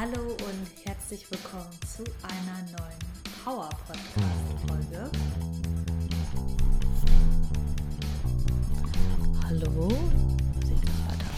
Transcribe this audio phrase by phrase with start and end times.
[0.00, 2.98] Hallo und herzlich willkommen zu einer neuen
[3.42, 5.10] Power Podcast Folge.
[9.44, 9.88] Hallo?
[9.88, 11.30] Muss ich das weiter?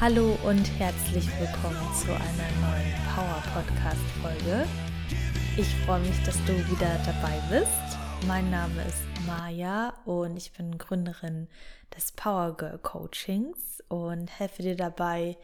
[0.00, 4.68] Hallo und herzlich willkommen zu einer neuen Power Podcast Folge.
[5.56, 7.98] Ich freue mich, dass du wieder dabei bist.
[8.28, 11.48] Mein Name ist Maja und ich bin Gründerin
[11.94, 15.36] des Power Girl Coachings und helfe dir dabei,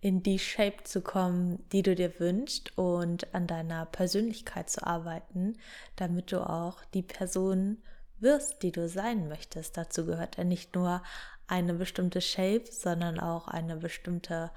[0.00, 5.56] in die Shape zu kommen, die du dir wünschst und an deiner Persönlichkeit zu arbeiten,
[5.94, 7.78] damit du auch die Person
[8.18, 9.76] wirst, die du sein möchtest.
[9.76, 11.00] Dazu gehört ja nicht nur
[11.46, 14.50] eine bestimmte Shape, sondern auch eine bestimmte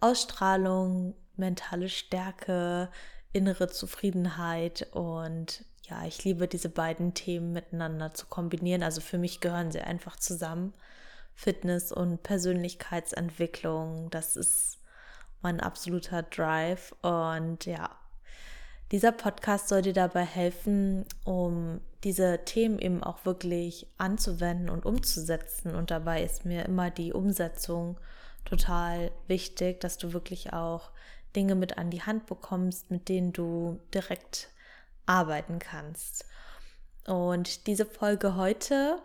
[0.00, 2.90] Ausstrahlung, mentale Stärke,
[3.32, 8.82] innere Zufriedenheit und ja, ich liebe diese beiden Themen miteinander zu kombinieren.
[8.82, 10.74] Also für mich gehören sie einfach zusammen.
[11.34, 14.78] Fitness und Persönlichkeitsentwicklung, das ist
[15.42, 16.94] mein absoluter Drive.
[17.02, 17.90] Und ja,
[18.90, 25.74] dieser Podcast soll dir dabei helfen, um diese Themen eben auch wirklich anzuwenden und umzusetzen.
[25.74, 27.98] Und dabei ist mir immer die Umsetzung
[28.44, 30.90] total wichtig, dass du wirklich auch
[31.34, 34.48] Dinge mit an die Hand bekommst, mit denen du direkt
[35.06, 36.26] arbeiten kannst.
[37.06, 38.98] Und diese Folge heute,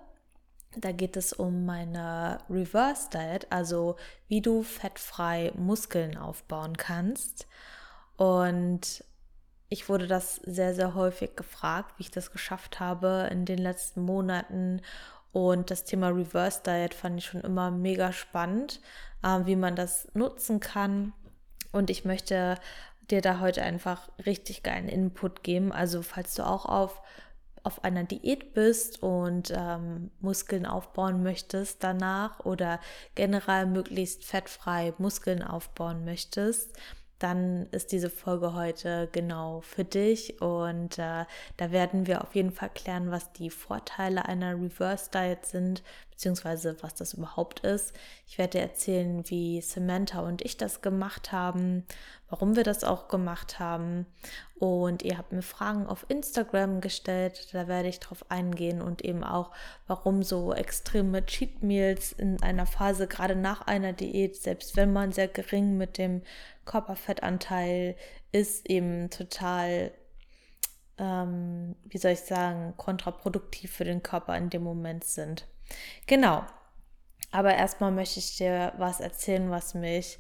[0.76, 7.46] da geht es um meine Reverse Diet, also wie du fettfrei Muskeln aufbauen kannst.
[8.18, 9.04] Und
[9.70, 14.02] ich wurde das sehr, sehr häufig gefragt, wie ich das geschafft habe in den letzten
[14.02, 14.82] Monaten.
[15.32, 18.82] Und das Thema Reverse Diet fand ich schon immer mega spannend,
[19.24, 21.14] äh, wie man das nutzen kann.
[21.72, 22.58] Und ich möchte
[23.10, 25.72] dir da heute einfach richtig geilen Input geben.
[25.72, 27.02] Also falls du auch auf,
[27.64, 32.80] auf einer Diät bist und ähm, Muskeln aufbauen möchtest danach oder
[33.16, 36.78] generell möglichst fettfrei Muskeln aufbauen möchtest,
[37.22, 41.26] dann ist diese Folge heute genau für dich und äh,
[41.58, 45.84] da werden wir auf jeden Fall klären, was die Vorteile einer Reverse Diet sind,
[46.22, 47.94] beziehungsweise was das überhaupt ist.
[48.28, 51.84] Ich werde erzählen, wie Samantha und ich das gemacht haben,
[52.30, 54.06] warum wir das auch gemacht haben
[54.60, 59.24] und ihr habt mir Fragen auf Instagram gestellt, da werde ich drauf eingehen und eben
[59.24, 59.50] auch,
[59.88, 65.12] warum so extreme Cheat Meals in einer Phase, gerade nach einer Diät, selbst wenn man
[65.12, 66.22] sehr gering mit dem
[66.66, 67.96] Körperfettanteil
[68.32, 69.92] ist, eben total,
[71.00, 75.48] ähm, wie soll ich sagen, kontraproduktiv für den Körper in dem Moment sind.
[76.08, 76.44] Genau.
[77.32, 80.20] Aber erstmal möchte ich dir was erzählen, was mich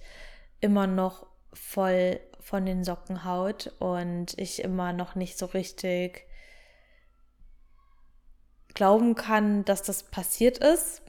[0.61, 6.25] immer noch voll von den Socken haut und ich immer noch nicht so richtig
[8.73, 11.01] glauben kann, dass das passiert ist.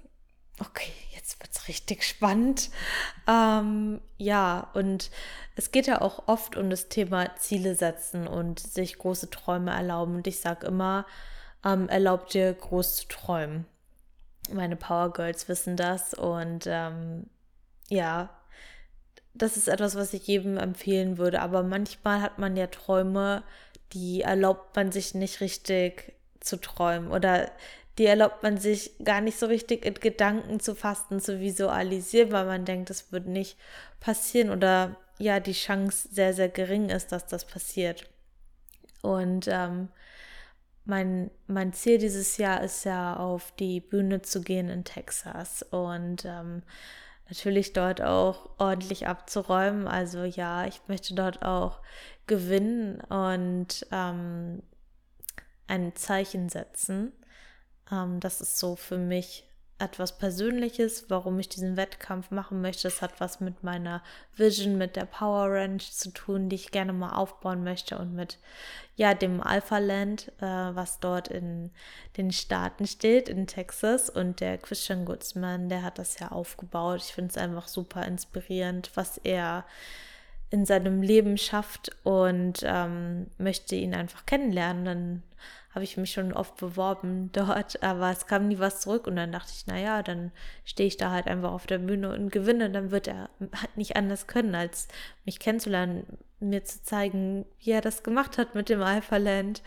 [0.59, 2.71] Okay, jetzt wird es richtig spannend.
[3.27, 5.11] Ähm, ja, und
[5.57, 10.17] es geht ja auch oft um das Thema Ziele setzen und sich große Träume erlauben.
[10.17, 11.07] Und ich sage immer,
[11.65, 13.67] ähm, erlaub dir groß zu träumen.
[14.51, 17.27] Meine Power Girls wissen das und ähm,
[17.89, 18.31] ja,
[19.35, 21.41] das ist etwas, was ich jedem empfehlen würde.
[21.41, 23.43] Aber manchmal hat man ja Träume,
[23.93, 27.51] die erlaubt man sich nicht richtig zu träumen oder
[27.99, 32.47] die erlaubt man sich gar nicht so richtig in Gedanken zu fassen, zu visualisieren, weil
[32.47, 33.57] man denkt, das wird nicht
[34.01, 38.09] passieren oder ja, die Chance sehr, sehr gering ist, dass das passiert.
[39.03, 39.89] Und ähm,
[40.85, 46.25] mein, mein Ziel dieses Jahr ist ja, auf die Bühne zu gehen in Texas und
[46.25, 46.63] ähm,
[47.29, 49.87] natürlich dort auch ordentlich abzuräumen.
[49.87, 51.81] Also ja, ich möchte dort auch
[52.27, 54.63] gewinnen und ähm,
[55.67, 57.13] ein Zeichen setzen.
[57.91, 62.85] Ähm, das ist so für mich etwas Persönliches, warum ich diesen Wettkampf machen möchte.
[62.85, 64.03] Das hat was mit meiner
[64.37, 68.39] Vision, mit der Power Ranch zu tun, die ich gerne mal aufbauen möchte und mit
[68.97, 71.71] ja dem Alpha Land, äh, was dort in
[72.17, 74.09] den Staaten steht, in Texas.
[74.09, 77.03] Und der Christian Goodsman, der hat das ja aufgebaut.
[77.05, 79.65] Ich finde es einfach super inspirierend, was er
[80.51, 84.85] in seinem Leben schafft und ähm, möchte ihn einfach kennenlernen.
[84.85, 85.23] Dann
[85.75, 89.33] habe ich mich schon oft beworben dort, aber es kam nie was zurück und dann
[89.33, 90.33] dachte ich, naja, dann
[90.65, 92.71] stehe ich da halt einfach auf der Bühne und gewinne.
[92.71, 94.89] Dann wird er halt nicht anders können, als
[95.25, 96.07] mich kennenzulernen,
[96.41, 99.63] mir zu zeigen, wie er das gemacht hat mit dem Alpha Land.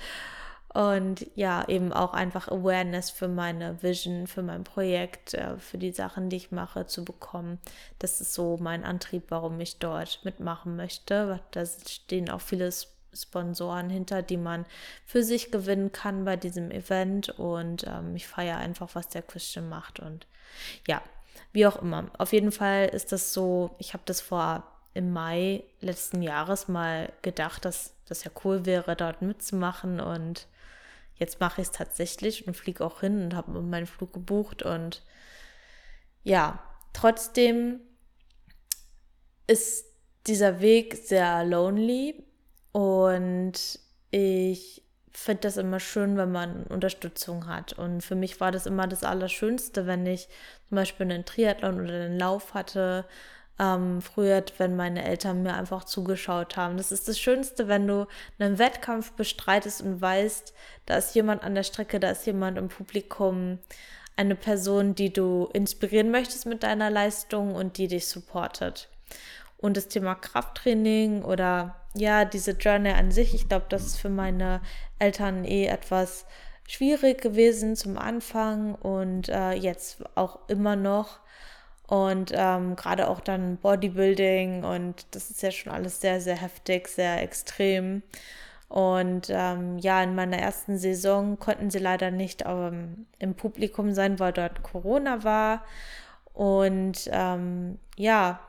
[0.75, 5.93] Und ja, eben auch einfach Awareness für meine Vision, für mein Projekt, äh, für die
[5.93, 7.59] Sachen, die ich mache, zu bekommen.
[7.97, 11.39] Das ist so mein Antrieb, warum ich dort mitmachen möchte.
[11.51, 12.73] Da stehen auch viele
[13.15, 14.65] Sponsoren hinter, die man
[15.05, 17.29] für sich gewinnen kann bei diesem Event.
[17.39, 19.99] Und ähm, ich feiere einfach, was der Christian macht.
[19.99, 20.27] Und
[20.87, 21.01] ja,
[21.51, 22.11] wie auch immer.
[22.17, 24.63] Auf jeden Fall ist das so, ich habe das vor
[24.93, 29.99] im Mai letzten Jahres mal gedacht, dass das ja cool wäre, dort mitzumachen.
[29.99, 30.47] Und
[31.15, 34.63] jetzt mache ich es tatsächlich und fliege auch hin und habe meinen Flug gebucht.
[34.63, 35.03] Und
[36.23, 36.59] ja,
[36.93, 37.79] trotzdem
[39.47, 39.85] ist
[40.27, 42.24] dieser Weg sehr lonely
[42.75, 43.79] und
[44.11, 44.83] ich
[45.13, 47.71] finde das immer schön, wenn man Unterstützung hat.
[47.71, 50.27] Und für mich war das immer das Allerschönste, wenn ich
[50.67, 53.05] zum Beispiel einen Triathlon oder einen Lauf hatte.
[53.59, 56.75] Ähm, früher, wenn meine Eltern mir einfach zugeschaut haben.
[56.75, 58.07] Das ist das Schönste, wenn du
[58.39, 60.53] einen Wettkampf bestreitest und weißt,
[60.85, 63.59] da ist jemand an der Strecke, da ist jemand im Publikum,
[64.17, 68.89] eine Person, die du inspirieren möchtest mit deiner Leistung und die dich supportet.
[69.55, 74.09] Und das Thema Krafttraining oder ja, diese Journey an sich, ich glaube, das ist für
[74.09, 74.61] meine
[74.99, 76.25] Eltern eh etwas
[76.67, 81.19] schwierig gewesen zum Anfang und äh, jetzt auch immer noch.
[81.87, 86.87] Und ähm, gerade auch dann Bodybuilding und das ist ja schon alles sehr, sehr heftig,
[86.87, 88.01] sehr extrem.
[88.69, 94.19] Und ähm, ja, in meiner ersten Saison konnten sie leider nicht ähm, im Publikum sein,
[94.19, 95.63] weil dort Corona war.
[96.33, 98.39] Und ähm, ja,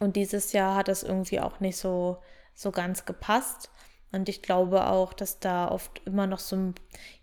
[0.00, 2.18] und dieses Jahr hat das irgendwie auch nicht so,
[2.54, 3.70] so ganz gepasst.
[4.12, 6.72] Und ich glaube auch, dass da oft immer noch so,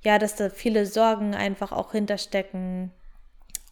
[0.01, 2.91] ja, dass da viele Sorgen einfach auch hinterstecken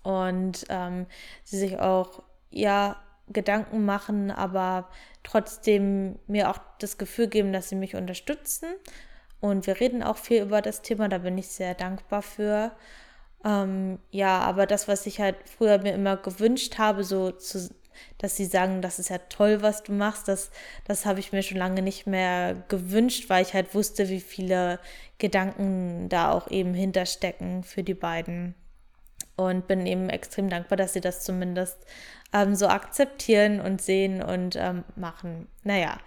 [0.04, 1.06] und ähm,
[1.44, 2.96] sie sich auch, ja,
[3.32, 4.90] Gedanken machen, aber
[5.24, 8.68] trotzdem mir auch das Gefühl geben, dass sie mich unterstützen.
[9.40, 12.72] Und wir reden auch viel über das Thema, da bin ich sehr dankbar für.
[13.46, 17.70] Ähm, ja, aber das, was ich halt früher mir immer gewünscht habe, so zu,
[18.18, 20.52] dass sie sagen, das ist ja toll, was du machst, das,
[20.86, 24.80] das habe ich mir schon lange nicht mehr gewünscht, weil ich halt wusste, wie viele
[25.18, 28.56] Gedanken da auch eben hinterstecken für die beiden.
[29.36, 31.78] Und bin eben extrem dankbar, dass sie das zumindest
[32.34, 35.48] ähm, so akzeptieren und sehen und ähm, machen.
[35.64, 35.98] Naja,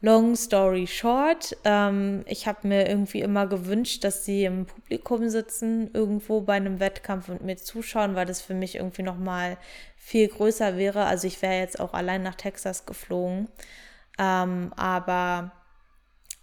[0.00, 5.90] long story short, ähm, ich habe mir irgendwie immer gewünscht, dass sie im Publikum sitzen,
[5.94, 9.56] irgendwo bei einem Wettkampf und mir zuschauen, weil das für mich irgendwie nochmal
[9.96, 11.04] viel größer wäre.
[11.06, 13.48] Also ich wäre jetzt auch allein nach Texas geflogen.
[14.18, 15.52] Ähm, aber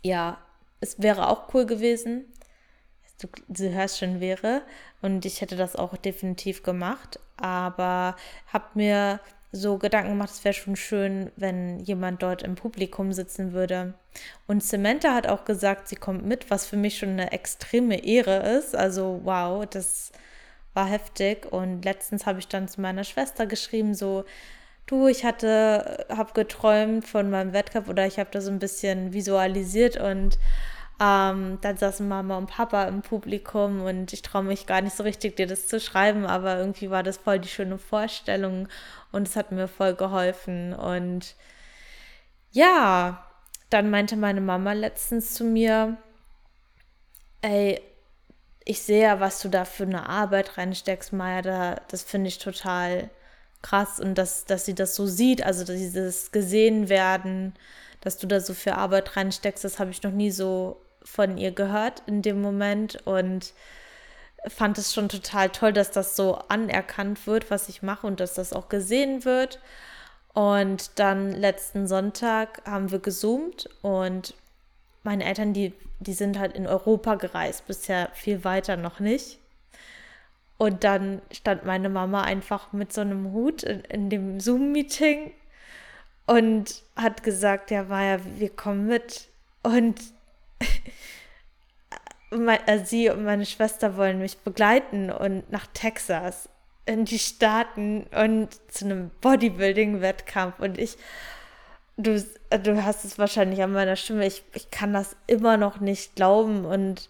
[0.01, 0.37] ja,
[0.79, 2.25] es wäre auch cool gewesen.
[3.21, 4.63] Du, du hörst schon wäre.
[5.01, 7.19] Und ich hätte das auch definitiv gemacht.
[7.37, 8.15] Aber
[8.51, 9.19] habe mir
[9.55, 13.93] so Gedanken gemacht, es wäre schon schön, wenn jemand dort im Publikum sitzen würde.
[14.47, 18.37] Und Samantha hat auch gesagt, sie kommt mit, was für mich schon eine extreme Ehre
[18.57, 18.75] ist.
[18.75, 20.11] Also wow, das
[20.73, 21.51] war heftig.
[21.51, 24.25] Und letztens habe ich dann zu meiner Schwester geschrieben, so,
[24.87, 29.13] du, ich hatte, habe geträumt von meinem Wettkampf oder ich habe da so ein bisschen
[29.13, 30.39] visualisiert und
[30.99, 35.03] ähm, dann saßen Mama und Papa im Publikum und ich traue mich gar nicht so
[35.03, 38.67] richtig, dir das zu schreiben, aber irgendwie war das voll die schöne Vorstellung
[39.11, 40.73] und es hat mir voll geholfen.
[40.73, 41.35] Und
[42.51, 43.25] ja,
[43.69, 45.97] dann meinte meine Mama letztens zu mir,
[47.41, 47.81] ey,
[48.65, 52.37] ich sehe ja, was du da für eine Arbeit reinsteckst, Maya, da, das finde ich
[52.37, 53.09] total
[53.61, 57.55] krass und dass, dass sie das so sieht, also dieses gesehen werden,
[58.01, 61.51] dass du da so viel Arbeit reinsteckst, das habe ich noch nie so von ihr
[61.51, 63.53] gehört in dem Moment und
[64.47, 68.33] fand es schon total toll, dass das so anerkannt wird, was ich mache und dass
[68.33, 69.59] das auch gesehen wird.
[70.33, 74.33] Und dann letzten Sonntag haben wir gezoomt und
[75.03, 79.37] meine Eltern, die, die sind halt in Europa gereist, bisher viel weiter noch nicht.
[80.57, 85.31] Und dann stand meine Mama einfach mit so einem Hut in, in dem Zoom-Meeting
[86.25, 89.27] und hat gesagt, ja, Maja, wir kommen mit.
[89.61, 89.99] Und
[92.85, 96.49] sie und meine Schwester wollen mich begleiten und nach Texas
[96.85, 100.59] in die Staaten und zu einem Bodybuilding-Wettkampf.
[100.59, 100.97] Und ich,
[101.97, 106.15] du, du hast es wahrscheinlich an meiner Stimme, ich, ich kann das immer noch nicht
[106.15, 106.65] glauben.
[106.65, 107.09] Und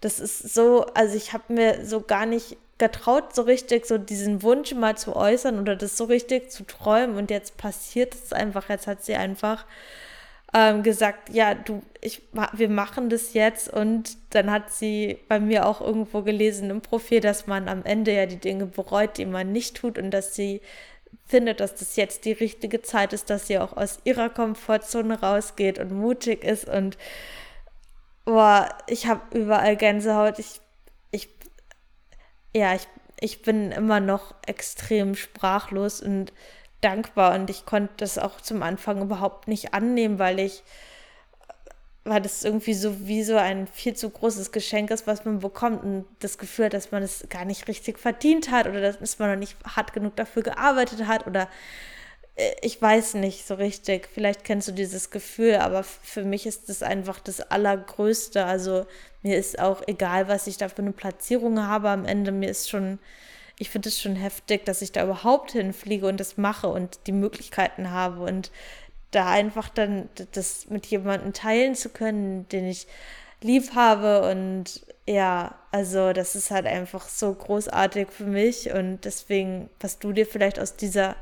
[0.00, 4.42] das ist so, also ich habe mir so gar nicht getraut, so richtig so diesen
[4.42, 7.16] Wunsch mal zu äußern oder das so richtig zu träumen.
[7.16, 9.66] Und jetzt passiert es einfach, jetzt hat sie einfach
[10.54, 13.68] ähm, gesagt, ja, du, ich, wir machen das jetzt.
[13.72, 18.14] Und dann hat sie bei mir auch irgendwo gelesen im Profil, dass man am Ende
[18.14, 20.60] ja die Dinge bereut, die man nicht tut und dass sie
[21.26, 25.78] findet, dass das jetzt die richtige Zeit ist, dass sie auch aus ihrer Komfortzone rausgeht
[25.78, 26.96] und mutig ist und
[28.24, 30.38] boah, ich habe überall Gänsehaut.
[30.38, 30.60] Ich,
[31.10, 31.28] ich,
[32.54, 32.86] ja, ich,
[33.20, 36.32] ich bin immer noch extrem sprachlos und
[36.80, 40.62] dankbar und ich konnte das auch zum Anfang überhaupt nicht annehmen, weil ich
[42.04, 45.82] weil das irgendwie so wie so ein viel zu großes Geschenk ist, was man bekommt
[45.82, 49.30] und das Gefühl hat, dass man es gar nicht richtig verdient hat oder dass man
[49.30, 51.48] noch nicht hart genug dafür gearbeitet hat oder
[52.36, 54.08] äh, ich weiß nicht so richtig.
[54.12, 58.44] Vielleicht kennst du dieses Gefühl, aber für mich ist das einfach das Allergrößte.
[58.44, 58.86] Also
[59.22, 62.32] mir ist auch egal, was ich da für eine Platzierung habe am Ende.
[62.32, 62.98] Mir ist schon,
[63.58, 67.12] ich finde es schon heftig, dass ich da überhaupt hinfliege und das mache und die
[67.12, 68.50] Möglichkeiten habe und
[69.10, 72.86] da einfach dann das mit jemandem teilen zu können, den ich
[73.40, 79.70] lieb habe und ja, also das ist halt einfach so großartig für mich und deswegen,
[79.80, 81.16] was du dir vielleicht aus dieser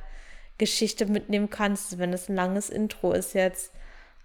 [0.58, 3.72] Geschichte mitnehmen kannst, wenn es ein langes Intro ist jetzt,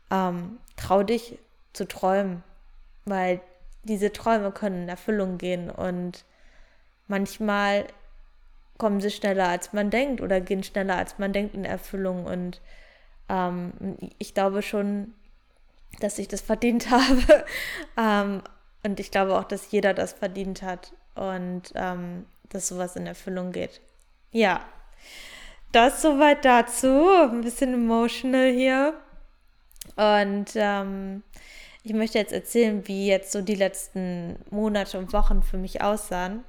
[0.09, 1.37] ähm, trau dich
[1.73, 2.43] zu träumen,
[3.05, 3.41] weil
[3.83, 6.25] diese Träume können in Erfüllung gehen und
[7.07, 7.85] manchmal
[8.81, 12.61] kommen sie schneller als man denkt oder gehen schneller als man denkt in Erfüllung und
[13.29, 13.73] ähm,
[14.17, 15.13] ich glaube schon,
[15.99, 17.45] dass ich das verdient habe
[17.95, 18.41] ähm,
[18.81, 23.51] und ich glaube auch, dass jeder das verdient hat und ähm, dass sowas in Erfüllung
[23.51, 23.81] geht.
[24.31, 24.61] Ja,
[25.71, 27.07] das soweit dazu.
[27.07, 28.95] Ein bisschen emotional hier.
[29.95, 31.21] Und ähm,
[31.83, 36.43] ich möchte jetzt erzählen, wie jetzt so die letzten Monate und Wochen für mich aussahen.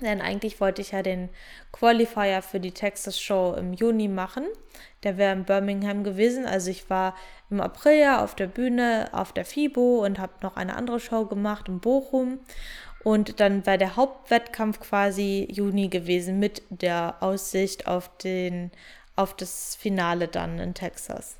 [0.00, 1.30] Denn eigentlich wollte ich ja den
[1.72, 4.44] Qualifier für die Texas Show im Juni machen.
[5.02, 6.44] Der wäre in Birmingham gewesen.
[6.44, 7.14] Also ich war
[7.50, 11.24] im April ja auf der Bühne auf der FIBO und habe noch eine andere Show
[11.24, 12.40] gemacht in Bochum.
[13.04, 18.72] Und dann war der Hauptwettkampf quasi Juni gewesen mit der Aussicht auf, den,
[19.14, 21.38] auf das Finale dann in Texas.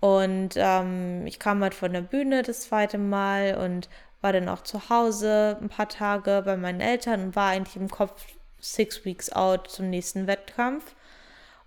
[0.00, 3.88] Und ähm, ich kam halt von der Bühne das zweite Mal und
[4.22, 7.90] war dann auch zu Hause ein paar Tage bei meinen Eltern und war eigentlich im
[7.90, 8.24] Kopf
[8.60, 10.94] six weeks out zum nächsten Wettkampf.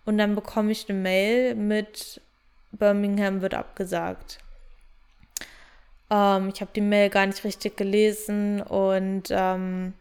[0.05, 2.21] Und dann bekomme ich eine Mail mit
[2.71, 4.39] Birmingham wird abgesagt.
[6.09, 9.93] Ähm, ich habe die Mail gar nicht richtig gelesen und ähm,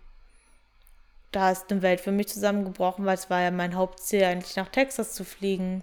[1.33, 4.69] da ist eine Welt für mich zusammengebrochen, weil es war ja mein Hauptziel, eigentlich nach
[4.69, 5.83] Texas zu fliegen.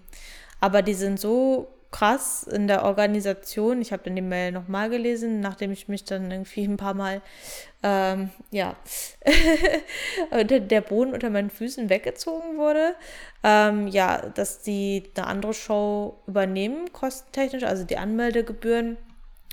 [0.60, 3.82] Aber die sind so krass in der Organisation.
[3.82, 7.22] Ich habe dann die Mail nochmal gelesen, nachdem ich mich dann irgendwie ein paar Mal,
[7.84, 8.76] ähm, ja,
[10.32, 12.96] der Boden unter meinen Füßen weggezogen wurde.
[13.44, 18.98] Ähm, ja, dass die eine andere Show übernehmen, kostentechnisch, also die Anmeldegebühren.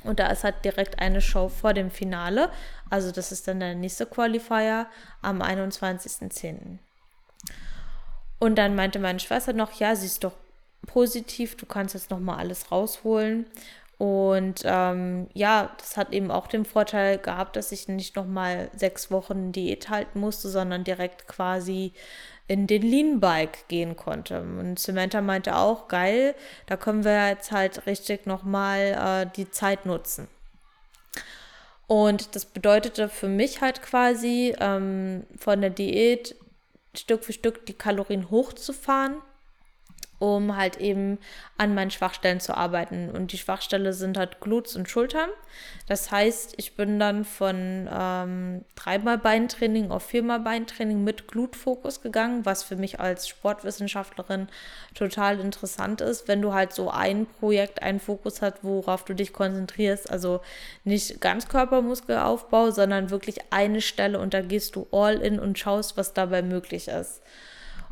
[0.05, 2.51] Und da ist halt direkt eine Show vor dem Finale.
[2.89, 4.87] Also das ist dann der nächste Qualifier
[5.23, 6.79] am 21.10.
[8.39, 10.35] Und dann meinte meine Schwester noch, ja, sie ist doch
[10.87, 13.47] positiv, du kannst jetzt nochmal alles rausholen.
[13.99, 19.11] Und ähm, ja, das hat eben auch den Vorteil gehabt, dass ich nicht nochmal sechs
[19.11, 21.93] Wochen Diät halten musste, sondern direkt quasi
[22.47, 24.41] in den Lean Bike gehen konnte.
[24.41, 29.85] Und Samantha meinte auch, geil, da können wir jetzt halt richtig nochmal äh, die Zeit
[29.85, 30.29] nutzen.
[31.89, 36.37] Und das bedeutete für mich halt quasi ähm, von der Diät
[36.95, 39.17] Stück für Stück die Kalorien hochzufahren
[40.19, 41.19] um halt eben
[41.57, 43.11] an meinen Schwachstellen zu arbeiten.
[43.11, 45.31] Und die Schwachstelle sind halt Glutes und Schultern.
[45.87, 52.45] Das heißt, ich bin dann von ähm, dreimal Beintraining auf viermal Beintraining mit Glutfokus gegangen,
[52.45, 54.49] was für mich als Sportwissenschaftlerin
[54.95, 59.33] total interessant ist, wenn du halt so ein Projekt, einen Fokus hast, worauf du dich
[59.33, 60.11] konzentrierst.
[60.11, 60.41] Also
[60.85, 65.97] nicht ganz Körpermuskelaufbau, sondern wirklich eine Stelle und da gehst du all in und schaust,
[65.97, 67.23] was dabei möglich ist.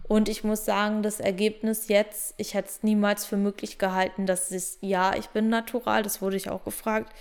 [0.08, 4.52] Und ich muss sagen, das Ergebnis jetzt, ich hätte es niemals für möglich gehalten, dass
[4.52, 7.12] es, ja, ich bin natural, das wurde ich auch gefragt,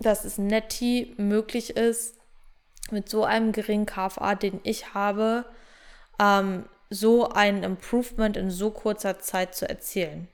[0.00, 2.16] dass es netti möglich ist,
[2.90, 5.44] mit so einem geringen KFA, den ich habe,
[6.20, 10.28] ähm, so ein Improvement in so kurzer Zeit zu erzielen.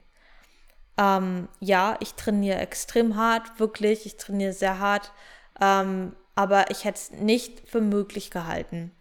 [0.96, 5.12] Ähm, ja, ich trainiere extrem hart, wirklich, ich trainiere sehr hart,
[5.60, 8.92] ähm, aber ich hätte es nicht für möglich gehalten.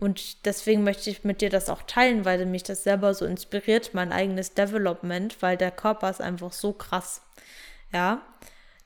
[0.00, 3.92] Und deswegen möchte ich mit dir das auch teilen, weil mich das selber so inspiriert,
[3.92, 7.22] mein eigenes Development, weil der Körper ist einfach so krass.
[7.92, 8.22] Ja.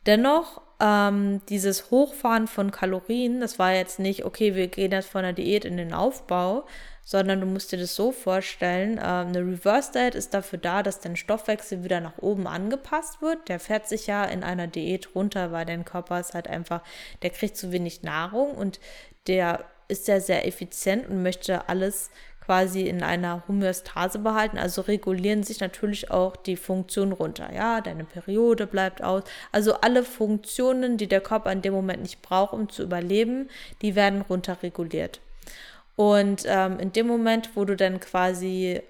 [0.06, 5.22] Dennoch, ähm, dieses Hochfahren von Kalorien, das war jetzt nicht, okay, wir gehen jetzt von
[5.22, 6.66] der Diät in den Aufbau,
[7.04, 11.00] sondern du musst dir das so vorstellen, ähm, eine Reverse Diet ist dafür da, dass
[11.00, 13.48] dein Stoffwechsel wieder nach oben angepasst wird.
[13.48, 16.82] Der fährt sich ja in einer Diät runter, weil dein Körper ist halt einfach,
[17.22, 18.80] der kriegt zu wenig Nahrung und
[19.26, 22.10] der ist ja sehr effizient und möchte alles
[22.44, 24.58] quasi in einer Homöostase behalten.
[24.58, 27.50] Also regulieren sich natürlich auch die Funktionen runter.
[27.54, 29.22] Ja, deine Periode bleibt aus.
[29.52, 33.48] Also alle Funktionen, die der Körper in dem Moment nicht braucht, um zu überleben,
[33.82, 35.20] die werden runterreguliert.
[35.96, 38.82] Und ähm, in dem Moment, wo du dann quasi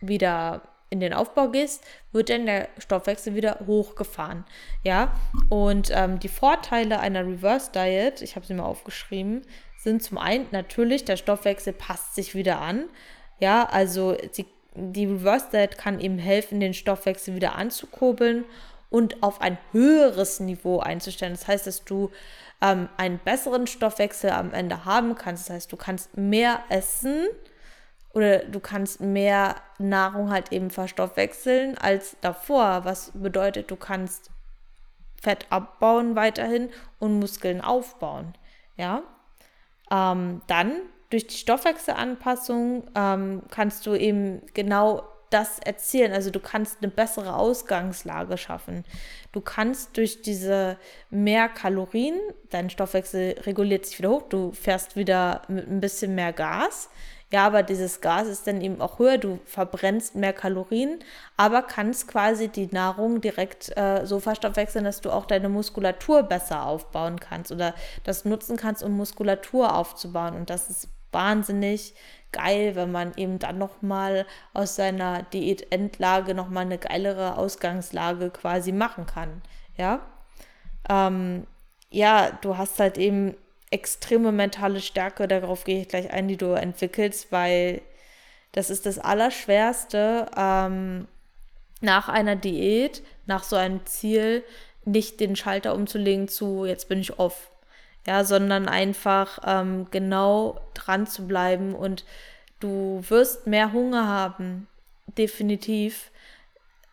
[0.00, 1.82] wieder in den Aufbau gehst,
[2.12, 4.44] wird dann der Stoffwechsel wieder hochgefahren.
[4.84, 5.12] Ja,
[5.48, 9.42] und ähm, die Vorteile einer Reverse Diet, ich habe sie mal aufgeschrieben,
[9.78, 12.84] sind zum einen natürlich, der Stoffwechsel passt sich wieder an.
[13.40, 18.44] Ja, also sie, die Reverse Diet kann eben helfen, den Stoffwechsel wieder anzukurbeln
[18.90, 21.32] und auf ein höheres Niveau einzustellen.
[21.32, 22.10] Das heißt, dass du
[22.60, 25.48] ähm, einen besseren Stoffwechsel am Ende haben kannst.
[25.48, 27.26] Das heißt, du kannst mehr essen
[28.14, 34.30] oder du kannst mehr Nahrung halt eben verstoffwechseln als davor, was bedeutet, du kannst
[35.20, 38.34] Fett abbauen weiterhin und Muskeln aufbauen.
[38.76, 39.02] Ja,
[39.90, 45.02] ähm, dann durch die Stoffwechselanpassung ähm, kannst du eben genau
[45.32, 46.12] das erzielen.
[46.12, 48.84] Also du kannst eine bessere Ausgangslage schaffen.
[49.32, 50.78] Du kannst durch diese
[51.10, 52.18] mehr Kalorien,
[52.50, 56.90] dein Stoffwechsel reguliert sich wieder hoch, du fährst wieder mit ein bisschen mehr Gas.
[57.32, 60.98] Ja, aber dieses Gas ist dann eben auch höher, du verbrennst mehr Kalorien,
[61.38, 66.66] aber kannst quasi die Nahrung direkt äh, so verstoffwechseln, dass du auch deine Muskulatur besser
[66.66, 67.74] aufbauen kannst oder
[68.04, 70.34] das nutzen kannst, um Muskulatur aufzubauen.
[70.34, 71.94] Und das ist wahnsinnig
[72.32, 79.06] geil, wenn man eben dann nochmal aus seiner Diätendlage nochmal eine geilere Ausgangslage quasi machen
[79.06, 79.40] kann.
[79.78, 80.00] Ja.
[80.86, 81.46] Ähm,
[81.90, 83.36] ja, du hast halt eben
[83.72, 87.82] extreme mentale Stärke, darauf gehe ich gleich ein, die du entwickelst, weil
[88.52, 91.08] das ist das Allerschwerste, ähm,
[91.80, 94.44] nach einer Diät, nach so einem Ziel,
[94.84, 97.50] nicht den Schalter umzulegen zu, jetzt bin ich off.
[98.06, 102.04] Ja, sondern einfach ähm, genau dran zu bleiben und
[102.58, 104.66] du wirst mehr Hunger haben,
[105.06, 106.10] definitiv.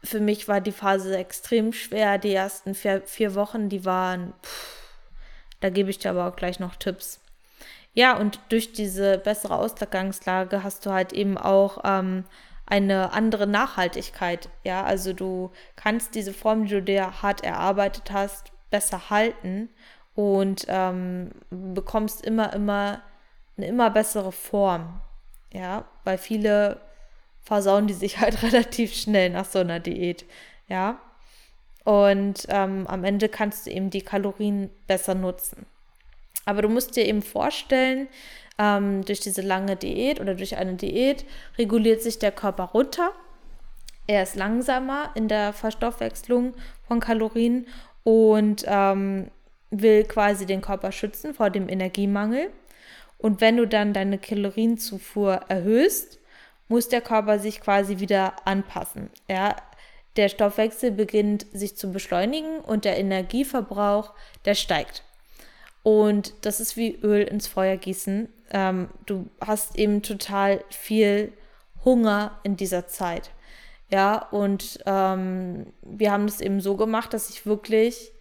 [0.04, 2.20] Für mich war die Phase extrem schwer.
[2.20, 4.79] Die ersten vier, vier Wochen, die waren pff,
[5.60, 7.20] da gebe ich dir aber auch gleich noch Tipps.
[7.94, 12.24] Ja, und durch diese bessere Ausgangslage hast du halt eben auch ähm,
[12.66, 14.50] eine andere Nachhaltigkeit.
[14.64, 19.70] Ja, also du kannst diese Form, die du dir hart erarbeitet hast, besser halten
[20.16, 23.02] und ähm, bekommst immer, immer
[23.58, 25.02] eine immer bessere Form.
[25.52, 26.80] Ja, weil viele
[27.42, 30.26] versauen die sich halt relativ schnell nach so einer Diät.
[30.68, 31.00] Ja,
[31.84, 35.66] und ähm, am Ende kannst du eben die Kalorien besser nutzen.
[36.46, 38.08] Aber du musst dir eben vorstellen,
[38.58, 41.26] ähm, durch diese lange Diät oder durch eine Diät
[41.58, 43.14] reguliert sich der Körper runter.
[44.08, 46.54] Er ist langsamer in der Verstoffwechslung
[46.88, 47.68] von Kalorien
[48.04, 49.30] und ähm,
[49.70, 52.50] will quasi den Körper schützen vor dem Energiemangel.
[53.18, 56.20] Und wenn du dann deine Kalorienzufuhr erhöhst,
[56.68, 59.10] muss der Körper sich quasi wieder anpassen.
[59.30, 59.56] Ja,
[60.20, 65.04] der Stoffwechsel beginnt sich zu beschleunigen und der Energieverbrauch, der steigt.
[65.82, 68.28] Und das ist wie Öl ins Feuer gießen.
[68.52, 71.32] Ähm, du hast eben total viel
[71.86, 73.32] Hunger in dieser Zeit.
[73.90, 78.12] Ja, und ähm, wir haben das eben so gemacht, dass ich wirklich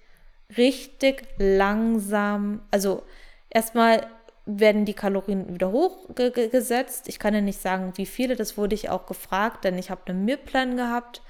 [0.57, 3.03] richtig langsam, also
[3.51, 4.07] erstmal
[4.47, 7.09] werden die Kalorien wieder hochgesetzt.
[7.09, 10.03] Ich kann ja nicht sagen, wie viele, das wurde ich auch gefragt, denn ich habe
[10.07, 11.23] einen Mealplan gehabt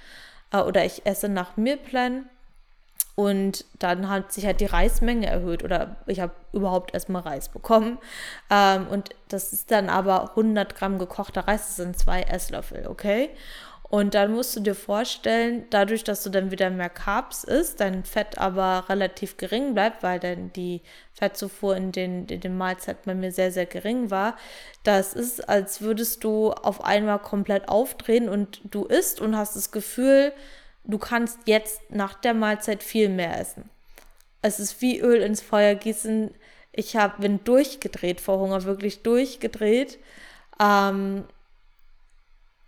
[0.53, 2.29] äh, oder ich esse nach Mealplan
[3.19, 7.99] und dann hat sich halt die Reismenge erhöht oder ich habe überhaupt erstmal Reis bekommen.
[8.49, 13.31] Ähm, und das ist dann aber 100 Gramm gekochter Reis, das sind zwei Esslöffel, okay?
[13.91, 18.05] Und dann musst du dir vorstellen, dadurch, dass du dann wieder mehr Carbs isst, dein
[18.05, 20.83] Fett aber relativ gering bleibt, weil dann die
[21.15, 24.37] Fettzufuhr in den, in den Mahlzeiten bei mir sehr, sehr gering war,
[24.85, 29.71] das ist, als würdest du auf einmal komplett aufdrehen und du isst und hast das
[29.71, 30.33] Gefühl,
[30.85, 33.71] du kannst jetzt nach der Mahlzeit viel mehr essen.
[34.43, 36.31] Es ist wie Öl ins Feuer gießen.
[36.73, 39.99] Ich hab, bin durchgedreht vor Hunger, wirklich durchgedreht.
[40.61, 41.25] Ähm,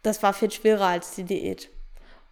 [0.02, 1.68] das war viel schwerer als die Diät.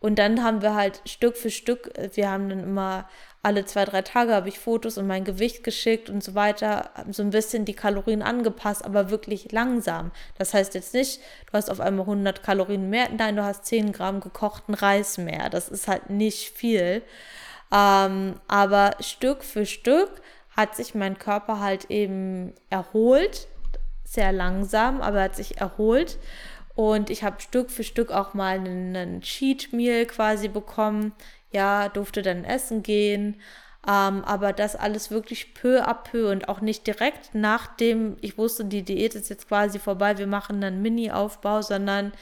[0.00, 3.08] Und dann haben wir halt Stück für Stück, wir haben dann immer
[3.42, 7.22] alle zwei, drei Tage habe ich Fotos und mein Gewicht geschickt und so weiter, so
[7.22, 10.12] ein bisschen die Kalorien angepasst, aber wirklich langsam.
[10.36, 13.92] Das heißt jetzt nicht, du hast auf einmal 100 Kalorien mehr, nein, du hast 10
[13.92, 15.50] Gramm gekochten Reis mehr.
[15.50, 17.02] Das ist halt nicht viel.
[17.72, 20.10] Ähm, aber Stück für Stück
[20.56, 23.48] hat sich mein Körper halt eben erholt,
[24.04, 26.18] sehr langsam, aber hat sich erholt
[26.78, 31.12] und ich habe Stück für Stück auch mal einen, Cheat Meal quasi bekommen.
[31.50, 33.40] Ja, durfte dann essen gehen.
[33.84, 38.64] Ähm, aber das alles wirklich peu à peu und auch nicht direkt nachdem ich wusste,
[38.64, 42.12] die Diät ist jetzt quasi vorbei, wir machen dann Mini-Aufbau, sondern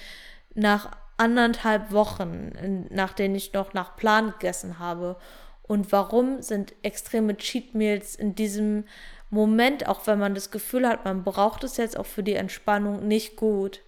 [0.54, 5.16] nach anderthalb Wochen, nach denen ich noch nach Plan gegessen habe.
[5.64, 8.84] Und warum sind extreme Cheat Meals in diesem
[9.28, 13.06] Moment, auch wenn man das Gefühl hat, man braucht es jetzt auch für die Entspannung,
[13.06, 13.82] nicht gut?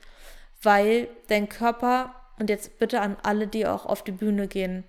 [0.62, 4.84] Weil dein Körper und jetzt bitte an alle, die auch auf die Bühne gehen,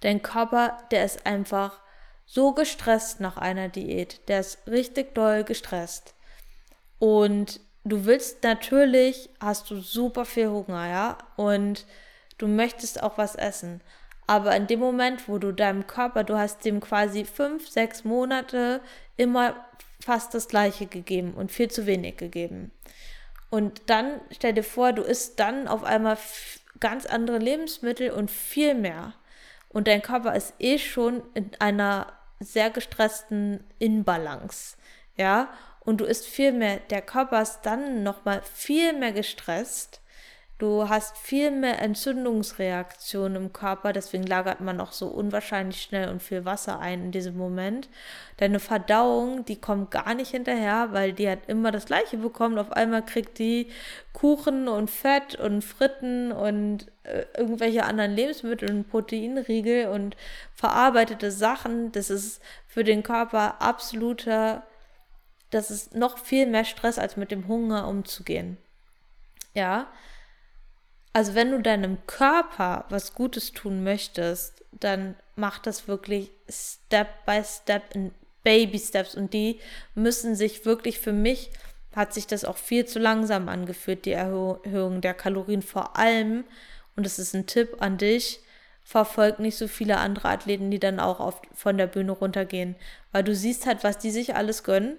[0.00, 1.80] dein Körper, der ist einfach
[2.26, 4.28] so gestresst nach einer Diät.
[4.28, 6.14] Der ist richtig doll gestresst.
[6.98, 11.86] Und du willst natürlich, hast du super viel Hunger, ja, und
[12.38, 13.80] du möchtest auch was essen.
[14.26, 18.80] Aber in dem Moment, wo du deinem Körper, du hast dem quasi fünf, sechs Monate
[19.16, 19.54] immer
[20.00, 22.72] fast das Gleiche gegeben und viel zu wenig gegeben.
[23.50, 26.18] Und dann stell dir vor, du isst dann auf einmal
[26.80, 29.14] ganz andere Lebensmittel und viel mehr.
[29.68, 34.76] Und dein Körper ist eh schon in einer sehr gestressten Inbalance.
[35.16, 36.78] Ja, und du isst viel mehr.
[36.90, 40.00] Der Körper ist dann nochmal viel mehr gestresst
[40.58, 46.22] Du hast viel mehr Entzündungsreaktionen im Körper, deswegen lagert man auch so unwahrscheinlich schnell und
[46.22, 47.90] viel Wasser ein in diesem Moment.
[48.38, 52.58] Deine Verdauung, die kommt gar nicht hinterher, weil die hat immer das Gleiche bekommen.
[52.58, 53.70] Auf einmal kriegt die
[54.14, 60.16] Kuchen und Fett und Fritten und äh, irgendwelche anderen Lebensmittel und Proteinriegel und
[60.54, 61.92] verarbeitete Sachen.
[61.92, 64.62] Das ist für den Körper absoluter,
[65.50, 68.56] das ist noch viel mehr Stress, als mit dem Hunger umzugehen.
[69.52, 69.86] Ja,
[71.16, 77.40] also wenn du deinem Körper was Gutes tun möchtest, dann mach das wirklich Step by
[77.42, 78.10] Step in
[78.44, 79.58] Baby Steps und die
[79.94, 81.50] müssen sich wirklich für mich
[81.94, 86.44] hat sich das auch viel zu langsam angeführt, die Erhöhung der Kalorien vor allem.
[86.96, 88.40] Und das ist ein Tipp an dich.
[88.84, 92.76] Verfolg nicht so viele andere Athleten, die dann auch auf, von der Bühne runtergehen.
[93.12, 94.98] Weil du siehst halt, was die sich alles gönnen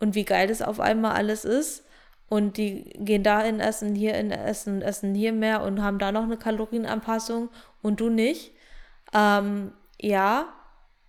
[0.00, 1.85] und wie geil das auf einmal alles ist.
[2.28, 6.10] Und die gehen da in Essen, hier in Essen, essen hier mehr und haben da
[6.10, 7.50] noch eine Kalorienanpassung
[7.82, 8.52] und du nicht.
[9.14, 10.52] Ähm, ja,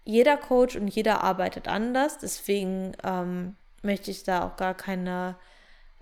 [0.03, 5.35] jeder Coach und jeder arbeitet anders, deswegen ähm, möchte ich da auch gar keine,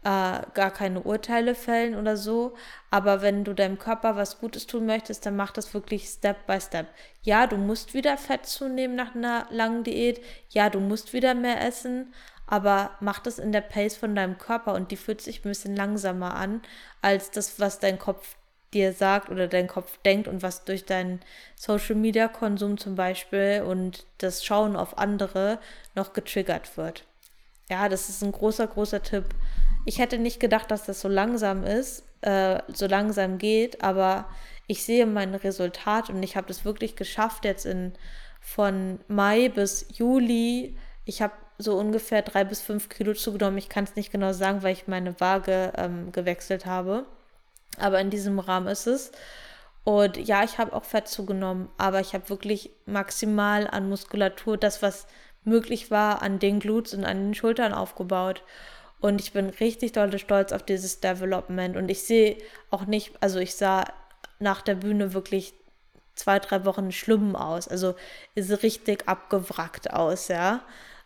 [0.04, 2.54] äh, gar keine Urteile fällen oder so.
[2.92, 6.60] Aber wenn du deinem Körper was Gutes tun möchtest, dann mach das wirklich Step by
[6.60, 6.88] Step.
[7.22, 10.22] Ja, du musst wieder Fett zunehmen nach einer langen Diät.
[10.50, 12.14] Ja, du musst wieder mehr essen
[12.48, 15.76] aber mach das in der Pace von deinem Körper und die fühlt sich ein bisschen
[15.76, 16.62] langsamer an
[17.02, 18.36] als das, was dein Kopf
[18.74, 21.22] dir sagt oder dein Kopf denkt und was durch deinen
[21.56, 25.60] Social Media Konsum zum Beispiel und das Schauen auf andere
[25.96, 27.06] noch getriggert wird.
[27.70, 29.26] Ja, das ist ein großer, großer Tipp.
[29.86, 34.28] Ich hätte nicht gedacht, dass das so langsam ist, äh, so langsam geht, aber
[34.68, 37.94] ich sehe mein Resultat und ich habe das wirklich geschafft jetzt in
[38.42, 40.78] von Mai bis Juli.
[41.06, 43.58] Ich habe so ungefähr drei bis fünf Kilo zugenommen.
[43.58, 47.06] Ich kann es nicht genau sagen, weil ich meine Waage ähm, gewechselt habe.
[47.78, 49.12] Aber in diesem Rahmen ist es.
[49.84, 54.82] Und ja, ich habe auch Fett zugenommen, aber ich habe wirklich maximal an Muskulatur, das,
[54.82, 55.06] was
[55.44, 58.44] möglich war, an den Glutes und an den Schultern aufgebaut.
[59.00, 61.78] Und ich bin richtig doll stolz auf dieses Development.
[61.78, 62.38] Und ich sehe
[62.72, 63.86] auch nicht, also ich sah
[64.40, 65.54] nach der Bühne wirklich
[66.16, 67.68] zwei, drei Wochen schlimm aus.
[67.68, 67.96] Also
[68.34, 70.62] ist richtig abgewrackt aus, ja.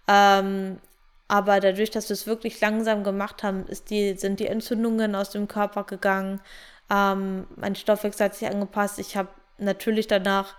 [0.09, 0.79] Ähm,
[1.27, 5.47] aber dadurch, dass wir es wirklich langsam gemacht haben, die, sind die Entzündungen aus dem
[5.47, 6.41] Körper gegangen.
[6.89, 8.97] Ähm, mein Stoffwechsel hat sich angepasst.
[8.97, 10.55] Ich habe natürlich danach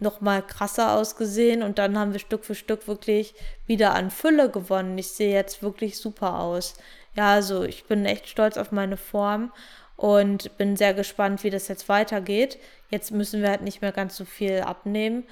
[0.00, 3.34] noch mal krasser ausgesehen und dann haben wir Stück für Stück wirklich
[3.66, 4.98] wieder an Fülle gewonnen.
[4.98, 6.74] Ich sehe jetzt wirklich super aus.
[7.16, 9.52] Ja, also ich bin echt stolz auf meine Form
[9.96, 12.58] und bin sehr gespannt, wie das jetzt weitergeht.
[12.90, 15.24] Jetzt müssen wir halt nicht mehr ganz so viel abnehmen.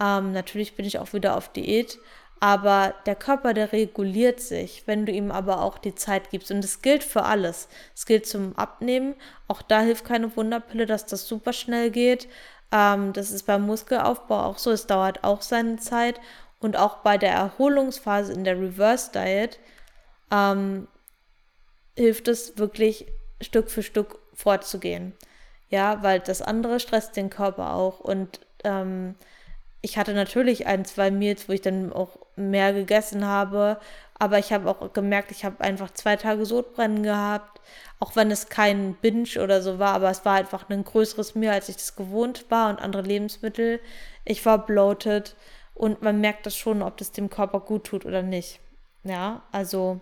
[0.00, 1.98] Ähm, natürlich bin ich auch wieder auf Diät,
[2.44, 6.50] aber der Körper, der reguliert sich, wenn du ihm aber auch die Zeit gibst.
[6.50, 7.68] Und das gilt für alles.
[7.94, 9.14] Es gilt zum Abnehmen.
[9.48, 12.28] Auch da hilft keine Wunderpille, dass das super schnell geht.
[12.70, 14.72] Ähm, das ist beim Muskelaufbau auch so.
[14.72, 16.20] Es dauert auch seine Zeit.
[16.60, 19.58] Und auch bei der Erholungsphase in der Reverse Diet
[20.30, 20.86] ähm,
[21.96, 23.06] hilft es wirklich
[23.40, 25.14] Stück für Stück vorzugehen.
[25.70, 28.00] Ja, weil das andere stresst den Körper auch.
[28.00, 29.14] Und ähm,
[29.84, 33.78] ich hatte natürlich ein, zwei Meals, wo ich dann auch mehr gegessen habe.
[34.18, 37.60] Aber ich habe auch gemerkt, ich habe einfach zwei Tage Sodbrennen gehabt.
[38.00, 41.52] Auch wenn es kein Binge oder so war, aber es war einfach ein größeres Meal,
[41.52, 43.78] als ich das gewohnt war und andere Lebensmittel.
[44.24, 45.36] Ich war bloated
[45.74, 48.60] und man merkt das schon, ob das dem Körper gut tut oder nicht.
[49.02, 50.00] Ja, also,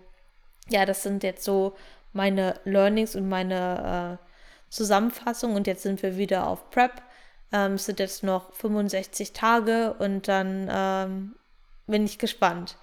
[0.68, 1.74] ja, das sind jetzt so
[2.12, 4.24] meine Learnings und meine äh,
[4.70, 5.56] Zusammenfassung.
[5.56, 7.02] Und jetzt sind wir wieder auf Prep.
[7.52, 11.34] Ähm, es sind jetzt noch 65 Tage und dann ähm,
[11.86, 12.76] bin ich gespannt.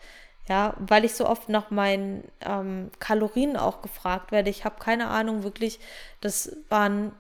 [0.48, 4.50] Ja, weil ich so oft nach meinen ähm, Kalorien auch gefragt werde.
[4.50, 5.80] Ich habe keine Ahnung, wirklich,
[6.22, 7.12] das waren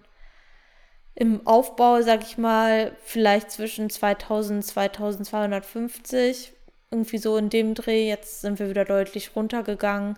[1.13, 6.53] im Aufbau, sag ich mal, vielleicht zwischen 2000 2250,
[6.91, 8.07] irgendwie so in dem Dreh.
[8.07, 10.17] Jetzt sind wir wieder deutlich runtergegangen.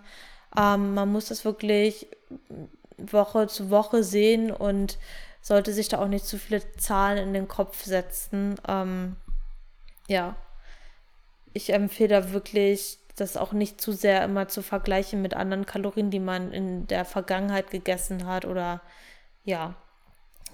[0.58, 2.08] Ähm, man muss das wirklich
[2.98, 4.98] Woche zu Woche sehen und
[5.42, 8.56] sollte sich da auch nicht zu viele Zahlen in den Kopf setzen.
[8.68, 9.16] Ähm,
[10.08, 10.36] ja,
[11.54, 16.12] ich empfehle da wirklich, das auch nicht zu sehr immer zu vergleichen mit anderen Kalorien,
[16.12, 18.82] die man in der Vergangenheit gegessen hat oder
[19.44, 19.76] ja,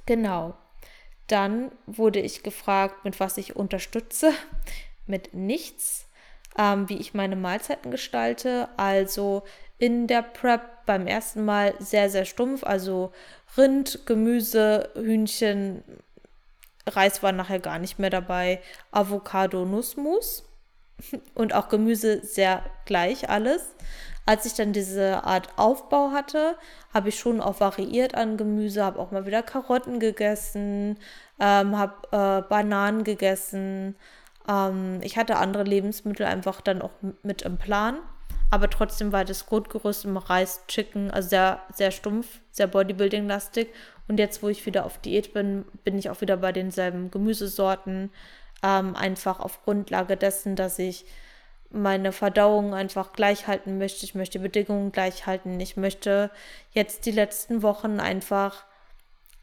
[0.06, 0.56] genau.
[1.28, 4.32] Dann wurde ich gefragt, mit was ich unterstütze.
[5.10, 6.06] Mit nichts,
[6.58, 8.68] ähm, wie ich meine Mahlzeiten gestalte.
[8.76, 9.44] Also
[9.78, 12.66] in der Prep beim ersten Mal sehr, sehr stumpf.
[12.66, 13.14] Also
[13.56, 15.84] Rind, Gemüse, Hühnchen,
[16.88, 18.62] Reis war nachher gar nicht mehr dabei.
[18.92, 20.44] Avocado, Nussmus
[21.34, 23.76] und auch Gemüse sehr gleich alles.
[24.26, 26.58] Als ich dann diese Art Aufbau hatte,
[26.94, 30.98] habe ich schon auch variiert an Gemüse, habe auch mal wieder Karotten gegessen,
[31.40, 33.96] ähm, habe äh, Bananen gegessen.
[34.50, 36.92] Ähm, ich hatte andere Lebensmittel einfach dann auch
[37.24, 38.00] mit im Plan.
[38.50, 43.68] Aber trotzdem war das Grundgerüst im Reis, Chicken, also sehr, sehr stumpf, sehr Bodybuilding-lastig.
[44.08, 48.10] Und jetzt, wo ich wieder auf Diät bin, bin ich auch wieder bei denselben Gemüsesorten.
[48.64, 51.06] Ähm, einfach auf Grundlage dessen, dass ich
[51.70, 54.06] meine Verdauung einfach gleich halten möchte.
[54.06, 55.60] Ich möchte die Bedingungen gleich halten.
[55.60, 56.32] Ich möchte
[56.72, 58.64] jetzt die letzten Wochen einfach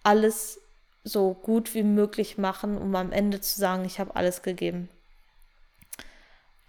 [0.03, 0.61] alles
[1.05, 4.89] so gut wie möglich machen, um am Ende zu sagen, ich habe alles gegeben.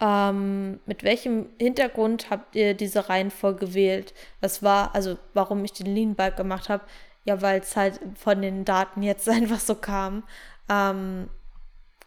[0.02, 4.14] Ähm, mit welchem Hintergrund habt ihr diese Reihenfolge gewählt?
[4.42, 6.84] Das war, also warum ich den Lean Bike gemacht habe,
[7.24, 10.24] ja, weil es halt von den Daten jetzt einfach so kam.
[10.70, 11.30] Ähm,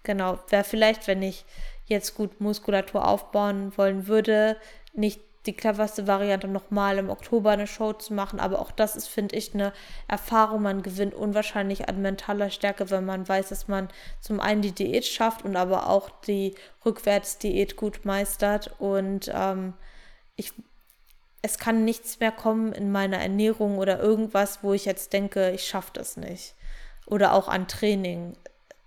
[0.02, 1.44] genau, wäre vielleicht, wenn ich
[1.86, 4.56] jetzt gut Muskulatur aufbauen wollen würde,
[4.92, 8.40] nicht die cleverste Variante, nochmal im Oktober eine Show zu machen.
[8.40, 9.72] Aber auch das ist, finde ich, eine
[10.08, 10.62] Erfahrung.
[10.62, 13.88] Man gewinnt unwahrscheinlich an mentaler Stärke, wenn man weiß, dass man
[14.20, 18.78] zum einen die Diät schafft und aber auch die Rückwärtsdiät gut meistert.
[18.78, 19.74] Und ähm,
[20.36, 20.52] ich,
[21.42, 25.66] es kann nichts mehr kommen in meiner Ernährung oder irgendwas, wo ich jetzt denke, ich
[25.66, 26.54] schaffe das nicht.
[27.06, 28.36] Oder auch an Training.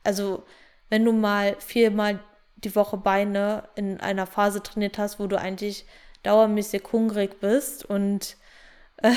[0.03, 0.43] Also,
[0.89, 2.19] wenn du mal viermal
[2.63, 5.85] die Woche Beine in einer Phase trainiert hast, wo du eigentlich
[6.23, 8.37] dauermäßig hungrig bist und
[8.97, 9.11] äh,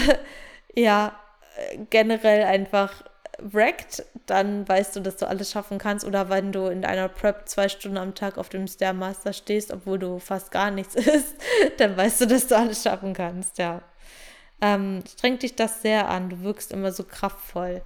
[0.74, 1.18] ja,
[1.90, 3.04] generell einfach
[3.38, 6.04] wreckt, dann weißt du, dass du alles schaffen kannst.
[6.04, 9.98] Oder wenn du in einer Prep zwei Stunden am Tag auf dem Stairmaster stehst, obwohl
[9.98, 11.36] du fast gar nichts isst,
[11.78, 13.82] dann weißt du, dass du alles schaffen kannst, ja.
[14.60, 17.82] Ähm, strengt dich das sehr an, du wirkst immer so kraftvoll.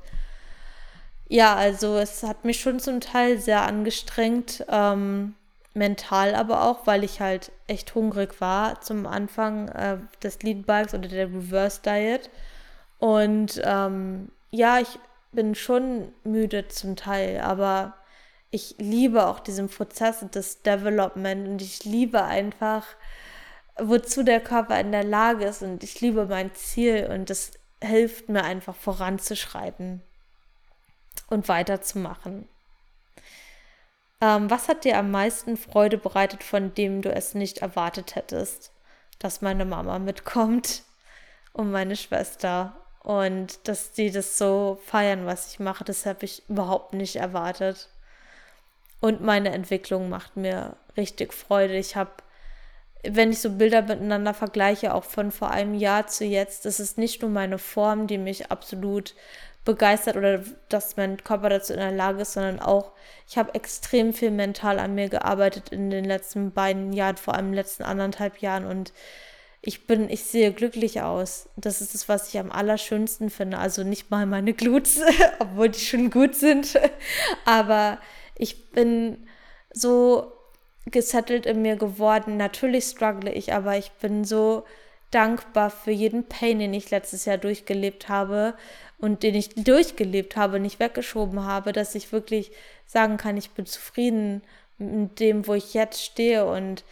[1.28, 4.64] Ja, also es hat mich schon zum Teil sehr angestrengt.
[4.68, 5.34] Ähm,
[5.74, 11.08] mental aber auch, weil ich halt echt hungrig war zum Anfang äh, des Leadbikes oder
[11.08, 12.30] der Reverse Diet.
[12.98, 14.98] Und ähm, ja, ich
[15.32, 17.94] bin schon müde zum Teil, aber
[18.50, 22.86] ich liebe auch diesen Prozess des Development und ich liebe einfach,
[23.78, 27.52] wozu der Körper in der Lage ist und ich liebe mein Ziel und das
[27.82, 30.02] hilft mir einfach voranzuschreiten
[31.28, 32.48] und weiterzumachen.
[34.20, 38.72] Ähm, was hat dir am meisten Freude bereitet, von dem du es nicht erwartet hättest?
[39.18, 40.82] Dass meine Mama mitkommt
[41.52, 46.48] und meine Schwester und dass die das so feiern, was ich mache, das habe ich
[46.48, 47.88] überhaupt nicht erwartet.
[49.00, 51.76] Und meine Entwicklung macht mir richtig Freude.
[51.76, 52.10] Ich habe,
[53.04, 56.98] wenn ich so Bilder miteinander vergleiche, auch von vor einem Jahr zu jetzt, das ist
[56.98, 59.14] nicht nur meine Form, die mich absolut
[59.68, 62.92] begeistert oder dass mein Körper dazu in der Lage ist, sondern auch,
[63.28, 67.48] ich habe extrem viel mental an mir gearbeitet in den letzten beiden Jahren, vor allem
[67.48, 68.94] in den letzten anderthalb Jahren und
[69.60, 71.50] ich bin, ich sehe glücklich aus.
[71.56, 73.58] Das ist das, was ich am allerschönsten finde.
[73.58, 75.02] Also nicht mal meine Gluts,
[75.38, 76.80] obwohl die schon gut sind,
[77.44, 77.98] aber
[78.36, 79.26] ich bin
[79.70, 80.32] so
[80.86, 82.38] gesettelt in mir geworden.
[82.38, 84.64] Natürlich struggle ich, aber ich bin so
[85.10, 88.54] dankbar für jeden Pain, den ich letztes Jahr durchgelebt habe
[88.98, 92.50] und den ich durchgelebt habe, nicht weggeschoben habe, dass ich wirklich
[92.86, 94.42] sagen kann, ich bin zufrieden
[94.78, 96.84] mit dem, wo ich jetzt stehe und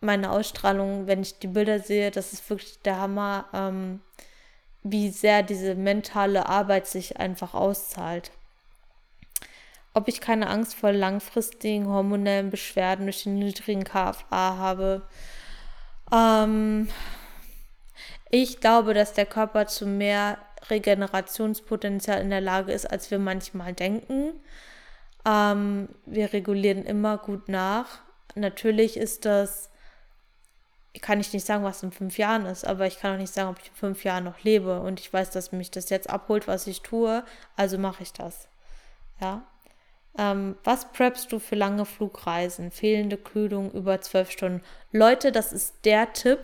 [0.00, 4.00] meine Ausstrahlung, wenn ich die Bilder sehe, das ist wirklich der Hammer, ähm,
[4.82, 8.30] wie sehr diese mentale Arbeit sich einfach auszahlt.
[9.94, 15.02] Ob ich keine Angst vor langfristigen hormonellen Beschwerden durch den niedrigen KFA habe.
[16.12, 16.88] Ähm,
[18.30, 20.38] ich glaube, dass der Körper zu mehr
[20.70, 24.32] Regenerationspotenzial in der Lage ist, als wir manchmal denken.
[25.24, 28.00] Ähm, wir regulieren immer gut nach.
[28.34, 29.70] Natürlich ist das,
[31.00, 33.50] kann ich nicht sagen, was in fünf Jahren ist, aber ich kann auch nicht sagen,
[33.50, 34.80] ob ich in fünf Jahren noch lebe.
[34.80, 37.24] Und ich weiß, dass mich das jetzt abholt, was ich tue,
[37.56, 38.48] also mache ich das.
[39.20, 39.42] Ja.
[40.16, 42.70] Ähm, was preppst du für lange Flugreisen?
[42.70, 44.62] Fehlende Kühlung über zwölf Stunden.
[44.92, 46.40] Leute, das ist der Tipp.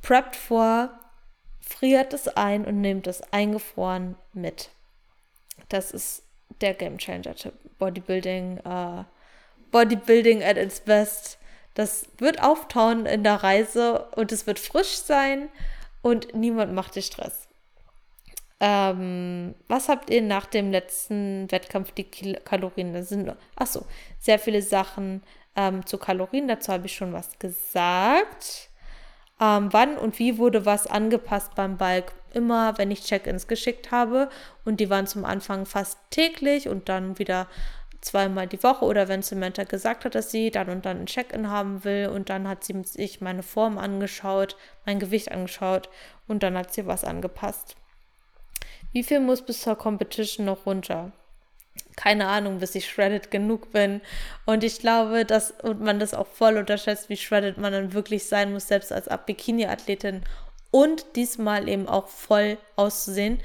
[0.00, 0.90] Preppt vor
[1.70, 4.70] friert es ein und nehmt es eingefroren mit.
[5.68, 6.24] das ist
[6.60, 7.54] der Game Changer Tipp.
[7.78, 9.04] Bodybuilding, äh,
[9.70, 11.38] Bodybuilding at its best.
[11.74, 15.48] Das wird auftauen in der Reise und es wird frisch sein
[16.02, 17.48] und niemand macht dir Stress.
[18.58, 22.92] Ähm, was habt ihr nach dem letzten Wettkampf die Kil Kalorien?
[22.92, 23.86] Das sind, achso,
[24.18, 25.22] sehr viele Sachen
[25.56, 26.48] ähm, zu Kalorien.
[26.48, 28.69] Dazu habe ich schon was gesagt.
[29.40, 32.12] Ähm, wann und wie wurde was angepasst beim Balk?
[32.32, 34.28] Immer, wenn ich Check-ins geschickt habe
[34.64, 37.48] und die waren zum Anfang fast täglich und dann wieder
[38.00, 41.50] zweimal die Woche oder wenn Samantha gesagt hat, dass sie dann und dann ein Check-in
[41.50, 45.88] haben will und dann hat sie sich meine Form angeschaut, mein Gewicht angeschaut
[46.28, 47.76] und dann hat sie was angepasst.
[48.92, 51.12] Wie viel muss bis zur Competition noch runter?
[52.00, 54.00] Keine Ahnung, bis ich shredded genug bin.
[54.46, 58.24] Und ich glaube, dass und man das auch voll unterschätzt, wie shredded man dann wirklich
[58.24, 60.22] sein muss, selbst als Bikini-Athletin.
[60.70, 63.38] Und diesmal eben auch voll auszusehen.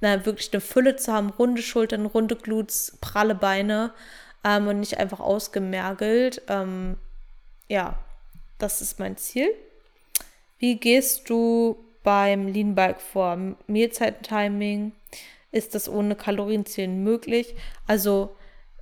[0.00, 3.92] Na, wirklich eine Fülle zu haben, runde Schultern, runde Glutes, pralle Beine
[4.42, 6.40] ähm, und nicht einfach ausgemergelt.
[6.48, 6.96] Ähm,
[7.68, 7.98] ja,
[8.56, 9.50] das ist mein Ziel.
[10.58, 14.92] Wie gehst du beim Lean Bulk vor Mehlzeitentiming
[15.50, 17.54] ist das ohne Kalorienzählen möglich.
[17.86, 18.36] Also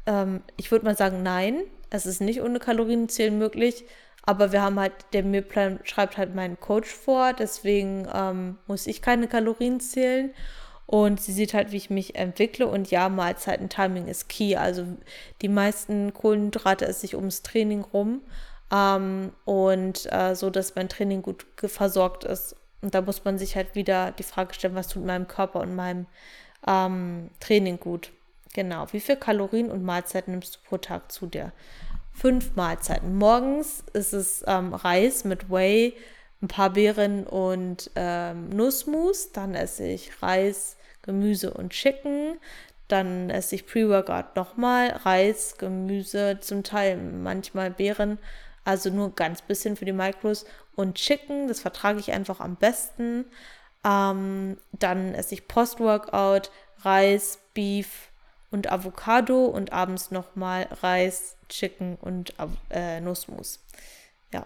[0.06, 3.84] ähm, ich würde mal sagen, nein, es ist nicht ohne Kalorienzählen möglich.
[4.22, 9.00] Aber wir haben halt, der Mehlplan schreibt halt meinen Coach vor, deswegen ähm, muss ich
[9.00, 10.34] keine Kalorien zählen.
[10.86, 12.66] Und sie sieht halt, wie ich mich entwickle.
[12.66, 14.56] Und ja, Mahlzeiten-Timing ist key.
[14.56, 14.84] Also
[15.42, 18.22] die meisten Kohlenhydrate esse ich ums Training rum.
[18.72, 22.56] Ähm, und äh, so, dass mein Training gut versorgt ist.
[22.82, 25.74] Und da muss man sich halt wieder die Frage stellen, was tut meinem Körper und
[25.74, 26.06] meinem
[26.66, 28.12] ähm, Training gut.
[28.54, 28.86] Genau.
[28.92, 31.52] Wie viel Kalorien und Mahlzeiten nimmst du pro Tag zu dir?
[32.12, 33.16] Fünf Mahlzeiten.
[33.16, 35.94] Morgens ist es ähm, Reis mit Whey,
[36.40, 39.32] ein paar Beeren und ähm, Nussmus.
[39.32, 42.38] Dann esse ich Reis, Gemüse und Chicken.
[42.88, 48.18] Dann esse ich Pre-Workout nochmal Reis, Gemüse, zum Teil manchmal Beeren,
[48.64, 53.24] also nur ganz bisschen für die Micros und Chicken, das vertrage ich einfach am besten.
[53.86, 58.08] Ähm, dann esse ich Post-Workout, Reis, Beef
[58.50, 62.34] und Avocado und abends nochmal Reis, Chicken und
[62.70, 63.60] äh, Nussmus.
[64.32, 64.44] Ja.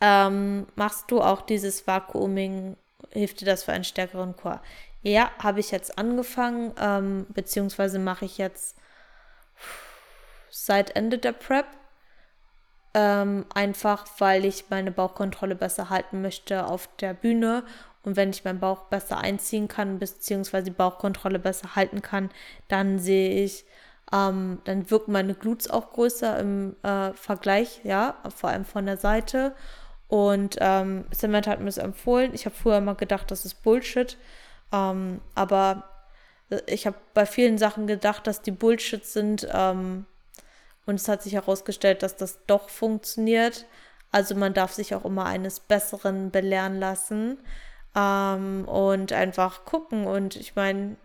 [0.00, 2.76] Ähm, machst du auch dieses Vakuuming?
[3.10, 4.62] Hilft dir das für einen stärkeren Chor?
[5.02, 8.76] Ja, habe ich jetzt angefangen, ähm, beziehungsweise mache ich jetzt
[10.50, 11.66] seit Ende der Prep
[12.96, 17.62] ähm, einfach weil ich meine Bauchkontrolle besser halten möchte auf der Bühne.
[18.06, 22.30] Und wenn ich meinen Bauch besser einziehen kann, beziehungsweise die Bauchkontrolle besser halten kann,
[22.68, 23.64] dann sehe ich,
[24.12, 28.96] ähm, dann wirken meine Glutes auch größer im äh, Vergleich, ja, vor allem von der
[28.96, 29.56] Seite.
[30.06, 32.32] Und ähm, Samantha hat mir das empfohlen.
[32.32, 34.16] Ich habe früher mal gedacht, das ist Bullshit.
[34.72, 35.82] Ähm, aber
[36.50, 39.48] äh, ich habe bei vielen Sachen gedacht, dass die Bullshit sind.
[39.52, 40.06] Ähm,
[40.86, 43.66] und es hat sich herausgestellt, dass das doch funktioniert.
[44.12, 47.38] Also man darf sich auch immer eines Besseren belehren lassen
[47.96, 50.06] ähm, und einfach gucken.
[50.06, 50.96] Und ich meine,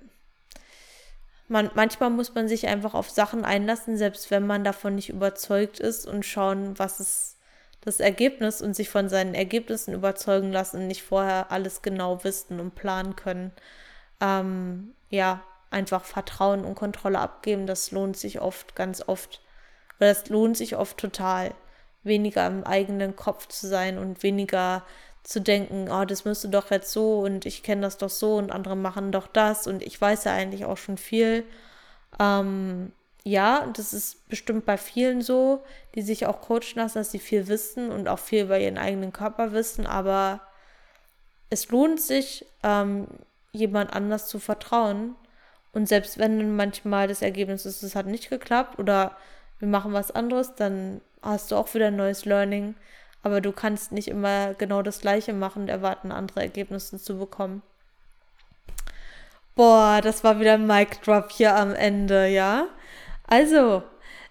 [1.47, 5.80] man, manchmal muss man sich einfach auf Sachen einlassen, selbst wenn man davon nicht überzeugt
[5.80, 7.38] ist und schauen, was ist
[7.82, 12.75] das Ergebnis und sich von seinen Ergebnissen überzeugen lassen, nicht vorher alles genau wissen und
[12.75, 13.51] planen können.
[14.19, 19.41] Ähm, ja, einfach Vertrauen und Kontrolle abgeben, das lohnt sich oft, ganz oft.
[19.97, 21.54] Weil das lohnt sich oft total,
[22.04, 24.84] weniger im eigenen Kopf zu sein und weniger
[25.23, 28.51] zu denken, oh, das müsste doch jetzt so und ich kenne das doch so und
[28.51, 31.45] andere machen doch das und ich weiß ja eigentlich auch schon viel.
[32.19, 32.91] Ähm,
[33.23, 35.63] ja, das ist bestimmt bei vielen so,
[35.95, 39.13] die sich auch coachen lassen, dass sie viel wissen und auch viel über ihren eigenen
[39.13, 40.41] Körper wissen, aber
[41.49, 43.07] es lohnt sich, ähm,
[43.51, 45.15] jemand anders zu vertrauen.
[45.73, 49.15] Und selbst wenn manchmal das Ergebnis ist, es hat nicht geklappt oder
[49.60, 52.75] wir machen was anderes, dann hast du auch wieder ein neues Learning.
[53.23, 57.62] Aber du kannst nicht immer genau das Gleiche machen und erwarten, andere Ergebnisse zu bekommen.
[59.55, 62.67] Boah, das war wieder ein Mic Drop hier am Ende, ja?
[63.28, 63.84] Also,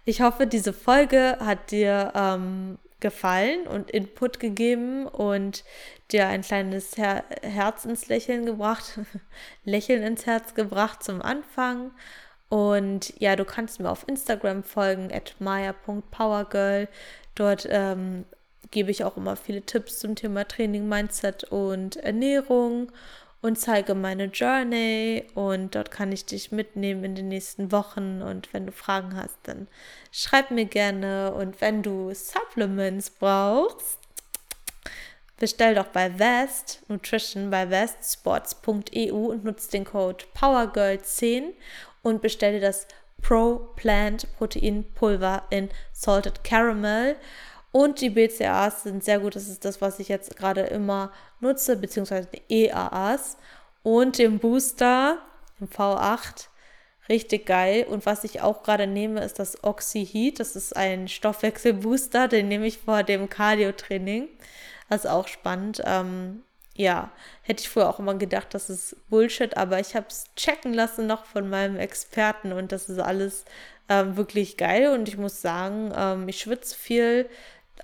[0.04, 5.64] ich hoffe, diese Folge hat dir ähm, gefallen und Input gegeben und
[6.10, 8.98] dir ein kleines Her Herz ins Lächeln gebracht,
[9.64, 11.92] Lächeln ins Herz gebracht zum Anfang.
[12.48, 16.88] Und ja, du kannst mir auf Instagram folgen, at maya.powergirl.
[17.36, 18.24] Dort ähm,
[18.70, 22.92] gebe ich auch immer viele Tipps zum Thema Training, Mindset und Ernährung
[23.42, 25.24] und zeige meine Journey.
[25.34, 28.22] Und dort kann ich dich mitnehmen in den nächsten Wochen.
[28.22, 29.68] Und wenn du Fragen hast, dann
[30.12, 31.32] schreib mir gerne.
[31.32, 33.98] Und wenn du Supplements brauchst,
[35.38, 41.54] bestell doch bei Vast Nutrition bei vastsports.eu und nutze den Code PowerGirl10
[42.02, 42.86] und bestell dir das
[43.22, 47.16] Pro Plant Protein Pulver in Salted Caramel.
[47.72, 49.36] Und die BCAAs sind sehr gut.
[49.36, 53.36] Das ist das, was ich jetzt gerade immer nutze, beziehungsweise die EAAs.
[53.82, 55.18] Und den Booster
[55.60, 56.48] im V8.
[57.08, 57.86] Richtig geil.
[57.88, 60.40] Und was ich auch gerade nehme, ist das Oxy Heat.
[60.40, 62.28] Das ist ein Stoffwechselbooster.
[62.28, 64.28] Den nehme ich vor dem Cardio-Training.
[64.88, 65.82] Das ist auch spannend.
[65.86, 66.42] Ähm,
[66.74, 67.10] ja,
[67.42, 71.06] hätte ich vorher auch immer gedacht, das ist Bullshit, aber ich habe es checken lassen
[71.06, 73.44] noch von meinem Experten und das ist alles
[73.88, 77.28] ähm, wirklich geil und ich muss sagen, ähm, ich schwitze viel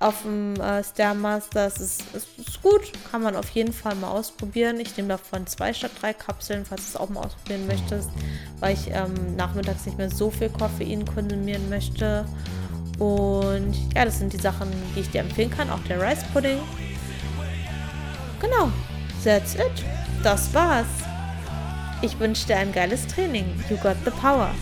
[0.01, 1.66] auf dem äh, Stairmaster.
[1.66, 4.78] Es ist, es ist gut, kann man auf jeden Fall mal ausprobieren.
[4.80, 8.11] Ich nehme davon zwei statt drei Kapseln, falls du es auch mal ausprobieren möchtest,
[8.61, 12.24] weil ich ähm, nachmittags nicht mehr so viel Koffein konsumieren möchte.
[12.99, 15.70] Und ja, das sind die Sachen, die ich dir empfehlen kann.
[15.70, 16.59] Auch der Rice Pudding.
[18.40, 18.70] Genau,
[19.24, 19.84] that's it.
[20.22, 20.86] Das war's.
[22.03, 23.47] Ich wünsche dir ein geiles Training.
[23.70, 24.55] You got the power.